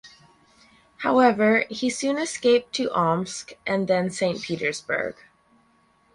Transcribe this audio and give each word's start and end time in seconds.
However 1.03 1.65
he 1.69 1.91
soon 1.91 2.17
escaped 2.17 2.73
to 2.73 2.91
Omsk 2.91 3.53
and 3.67 3.87
then 3.87 4.05
to 4.05 4.09
Saint 4.15 4.41
Petersburg. 4.41 5.15